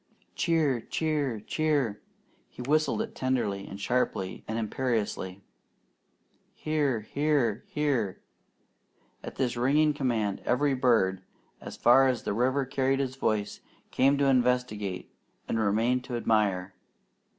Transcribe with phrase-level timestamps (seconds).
[0.33, 0.81] "Cheer!
[0.81, 1.41] Cheer!
[1.41, 2.01] Cheer!"
[2.49, 5.43] He whistled it tenderly and sharply and imperiously.
[6.55, 7.01] "Here!
[7.01, 7.65] Here!
[7.67, 8.19] Here!"
[9.21, 11.21] At this ringing command, every bird,
[11.61, 13.59] as far as the river carried his voice,
[13.91, 15.13] came to investigate
[15.47, 16.73] and remained to admire.